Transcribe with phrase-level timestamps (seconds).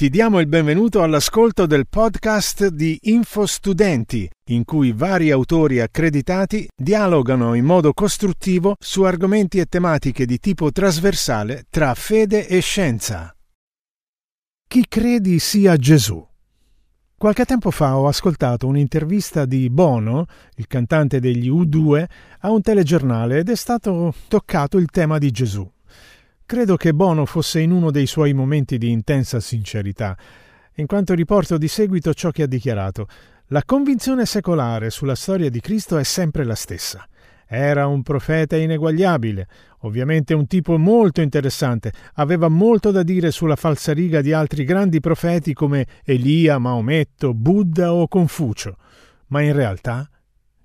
[0.00, 7.52] Ti diamo il benvenuto all'ascolto del podcast di InfoStudenti, in cui vari autori accreditati dialogano
[7.52, 13.30] in modo costruttivo su argomenti e tematiche di tipo trasversale tra fede e scienza.
[14.66, 16.26] Chi credi sia Gesù?
[17.18, 20.24] Qualche tempo fa ho ascoltato un'intervista di Bono,
[20.54, 22.04] il cantante degli U2,
[22.38, 25.70] a un telegiornale ed è stato toccato il tema di Gesù.
[26.50, 30.18] Credo che Bono fosse in uno dei suoi momenti di intensa sincerità,
[30.74, 33.06] in quanto riporto di seguito ciò che ha dichiarato.
[33.50, 37.06] La convinzione secolare sulla storia di Cristo è sempre la stessa.
[37.46, 39.46] Era un profeta ineguagliabile,
[39.82, 45.54] ovviamente un tipo molto interessante, aveva molto da dire sulla falsariga di altri grandi profeti
[45.54, 48.76] come Elia, Maometto, Buddha o Confucio.
[49.28, 50.10] Ma in realtà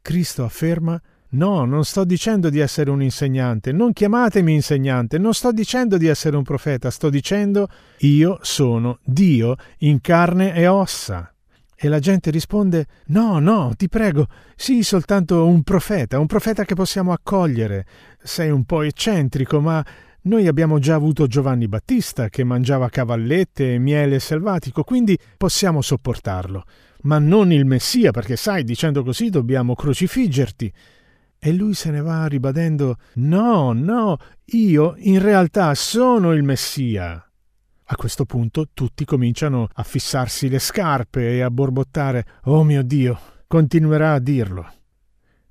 [0.00, 1.02] Cristo afferma
[1.34, 6.06] No, non sto dicendo di essere un insegnante, non chiamatemi insegnante, non sto dicendo di
[6.06, 7.68] essere un profeta, sto dicendo
[8.00, 11.32] io sono Dio in carne e ossa.
[11.74, 16.74] E la gente risponde No, no, ti prego, sii soltanto un profeta, un profeta che
[16.74, 17.86] possiamo accogliere.
[18.22, 19.82] Sei un po' eccentrico, ma
[20.24, 26.64] noi abbiamo già avuto Giovanni Battista che mangiava cavallette e miele selvatico, quindi possiamo sopportarlo.
[27.04, 30.72] Ma non il Messia, perché sai, dicendo così dobbiamo crocifiggerti.
[31.44, 34.16] E lui se ne va ribadendo No, no,
[34.52, 37.14] io in realtà sono il Messia.
[37.84, 43.18] A questo punto tutti cominciano a fissarsi le scarpe e a borbottare Oh mio Dio,
[43.48, 44.72] continuerà a dirlo.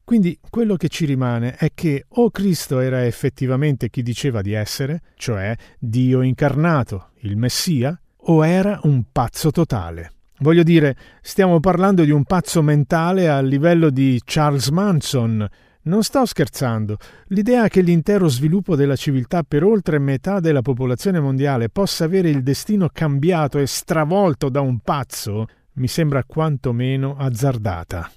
[0.06, 5.02] Quindi quello che ci rimane è che o Cristo era effettivamente chi diceva di essere,
[5.16, 10.14] cioè Dio incarnato, il Messia, o era un pazzo totale.
[10.38, 15.46] Voglio dire, stiamo parlando di un pazzo mentale a livello di Charles Manson,
[15.84, 16.98] non sto scherzando.
[17.28, 22.44] L'idea che l'intero sviluppo della civiltà per oltre metà della popolazione mondiale possa avere il
[22.44, 28.12] destino cambiato e stravolto da un pazzo mi sembra quantomeno azzardata.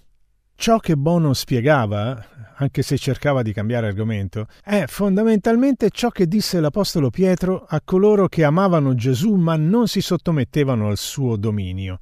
[0.56, 2.24] Ciò che Bono spiegava,
[2.56, 8.28] anche se cercava di cambiare argomento, è fondamentalmente ciò che disse l'Apostolo Pietro a coloro
[8.28, 11.98] che amavano Gesù ma non si sottomettevano al suo dominio.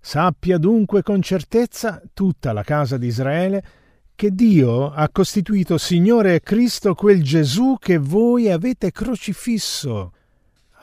[0.00, 3.64] Sappia dunque con certezza tutta la casa di Israele
[4.16, 10.12] che Dio ha costituito Signore Cristo quel Gesù che voi avete crocifisso.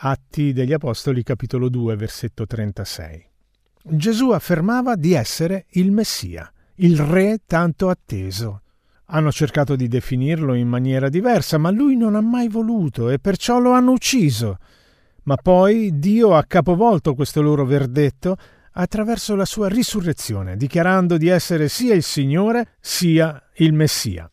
[0.06, 3.26] Atti degli Apostoli capitolo 2 versetto 36.
[3.86, 8.62] Gesù affermava di essere il Messia, il Re tanto atteso.
[9.06, 13.58] Hanno cercato di definirlo in maniera diversa, ma lui non ha mai voluto e perciò
[13.58, 14.58] lo hanno ucciso.
[15.24, 18.38] Ma poi Dio ha capovolto questo loro verdetto
[18.74, 24.30] attraverso la sua risurrezione, dichiarando di essere sia il Signore sia il Messia.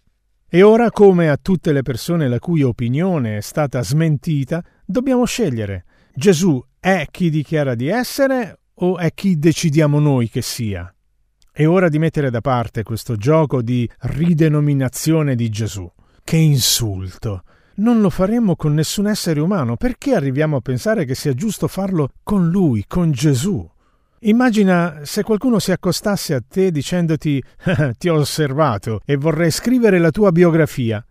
[0.48, 5.84] E ora, come a tutte le persone la cui opinione è stata smentita, dobbiamo scegliere
[6.12, 10.92] Gesù è chi dichiara di essere o è chi decidiamo noi che sia?
[11.52, 15.90] È ora di mettere da parte questo gioco di ridenominazione di Gesù.
[16.24, 17.42] Che insulto!
[17.76, 22.10] Non lo faremmo con nessun essere umano, perché arriviamo a pensare che sia giusto farlo
[22.22, 23.69] con lui, con Gesù?
[24.22, 27.42] Immagina se qualcuno si accostasse a te dicendoti
[27.96, 31.02] ti ho osservato e vorrei scrivere la tua biografia.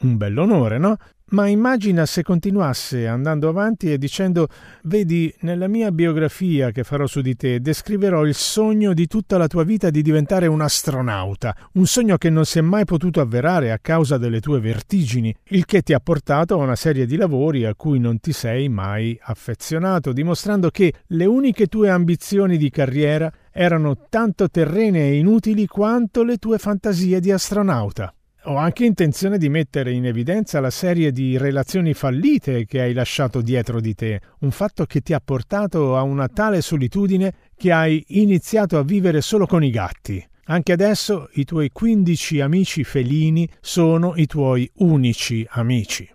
[0.00, 0.96] Un bell'onore, no?
[1.30, 4.46] Ma immagina se continuasse andando avanti e dicendo
[4.84, 9.48] Vedi, nella mia biografia che farò su di te descriverò il sogno di tutta la
[9.48, 13.72] tua vita di diventare un astronauta, un sogno che non si è mai potuto avverare
[13.72, 17.64] a causa delle tue vertigini, il che ti ha portato a una serie di lavori
[17.64, 23.32] a cui non ti sei mai affezionato, dimostrando che le uniche tue ambizioni di carriera
[23.50, 28.14] erano tanto terrene e inutili quanto le tue fantasie di astronauta.
[28.48, 33.40] Ho anche intenzione di mettere in evidenza la serie di relazioni fallite che hai lasciato
[33.40, 38.04] dietro di te, un fatto che ti ha portato a una tale solitudine che hai
[38.08, 40.24] iniziato a vivere solo con i gatti.
[40.44, 46.08] Anche adesso i tuoi quindici amici felini sono i tuoi unici amici.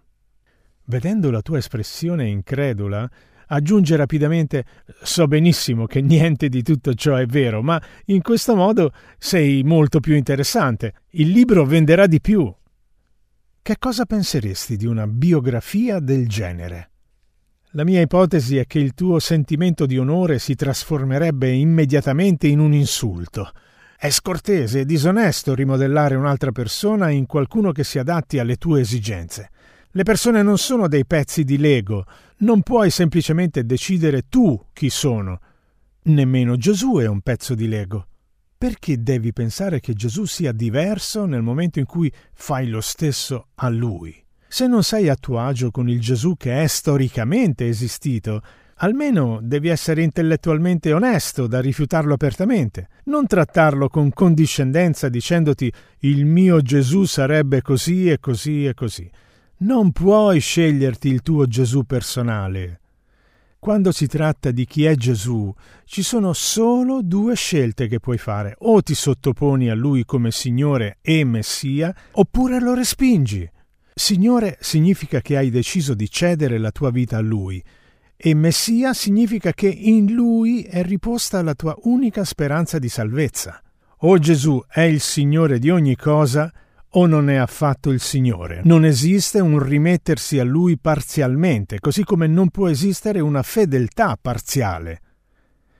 [0.86, 3.10] Vedendo la tua espressione incredula,
[3.53, 4.63] Aggiunge rapidamente
[5.01, 10.00] So benissimo che niente di tutto ciò è vero, ma in questo modo sei molto
[10.00, 10.94] più interessante.
[11.12, 12.53] Il libro venderà di più.
[13.62, 16.92] Che cosa penseresti di una biografia del genere?
[17.71, 22.74] La mia ipotesi è che il tuo sentimento di onore si trasformerebbe immediatamente in un
[22.74, 23.51] insulto.
[23.97, 29.50] È scortese e disonesto rimodellare un'altra persona in qualcuno che si adatti alle tue esigenze.
[29.94, 32.06] Le persone non sono dei pezzi di Lego,
[32.42, 35.40] non puoi semplicemente decidere tu chi sono.
[36.04, 38.08] Nemmeno Gesù è un pezzo di Lego.
[38.58, 43.70] Perché devi pensare che Gesù sia diverso nel momento in cui fai lo stesso a
[43.70, 44.24] Lui?
[44.48, 48.42] Se non sei a tuo agio con il Gesù che è storicamente esistito,
[48.84, 56.62] Almeno devi essere intellettualmente onesto da rifiutarlo apertamente, non trattarlo con condiscendenza dicendoti il mio
[56.62, 59.08] Gesù sarebbe così e così e così.
[59.63, 62.80] Non puoi sceglierti il tuo Gesù personale.
[63.60, 65.54] Quando si tratta di chi è Gesù,
[65.86, 68.56] ci sono solo due scelte che puoi fare.
[68.62, 73.48] O ti sottoponi a Lui come Signore e Messia, oppure lo respingi.
[73.94, 77.64] Signore significa che hai deciso di cedere la tua vita a Lui,
[78.18, 83.62] e Messia significa che in Lui è riposta la tua unica speranza di salvezza.
[83.98, 86.52] O Gesù è il Signore di ogni cosa,
[86.92, 88.62] o non è affatto il Signore.
[88.64, 95.02] Non esiste un rimettersi a Lui parzialmente, così come non può esistere una fedeltà parziale.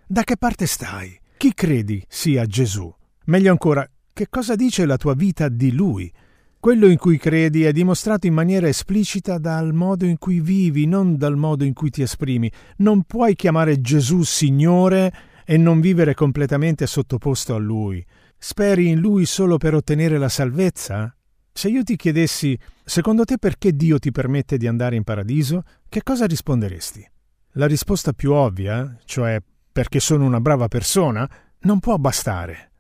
[0.08, 1.18] Da che parte stai?
[1.38, 2.94] Chi credi sia Gesù?
[3.26, 6.12] Meglio ancora, che cosa dice la tua vita di Lui?
[6.60, 11.18] Quello in cui credi è dimostrato in maniera esplicita dal modo in cui vivi, non
[11.18, 12.52] dal modo in cui ti esprimi.
[12.78, 15.12] Non puoi chiamare Gesù Signore
[15.44, 18.06] e non vivere completamente sottoposto a Lui.
[18.44, 21.16] Speri in Lui solo per ottenere la salvezza?
[21.54, 26.02] Se io ti chiedessi, secondo te perché Dio ti permette di andare in paradiso, che
[26.02, 27.08] cosa risponderesti?
[27.52, 29.40] La risposta più ovvia, cioè
[29.72, 31.30] perché sono una brava persona,
[31.60, 32.72] non può bastare.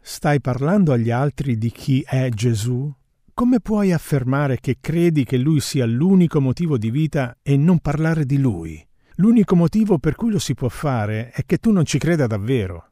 [0.00, 2.90] Stai parlando agli altri di chi è Gesù?
[3.34, 8.24] Come puoi affermare che credi che Lui sia l'unico motivo di vita e non parlare
[8.24, 8.82] di Lui?
[9.16, 12.91] L'unico motivo per cui lo si può fare è che tu non ci creda davvero.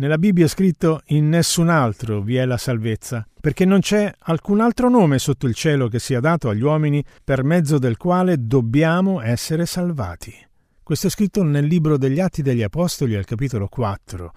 [0.00, 4.62] Nella Bibbia è scritto in nessun altro vi è la salvezza, perché non c'è alcun
[4.62, 9.20] altro nome sotto il cielo che sia dato agli uomini per mezzo del quale dobbiamo
[9.20, 10.34] essere salvati.
[10.82, 14.32] Questo è scritto nel libro degli Atti degli Apostoli al capitolo 4.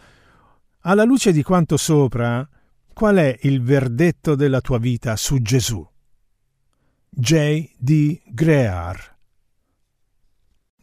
[0.81, 2.45] Alla luce di quanto sopra,
[2.92, 5.88] qual è il verdetto della tua vita su Gesù?
[7.10, 7.69] J.
[7.77, 8.19] D.
[8.33, 9.12] Greer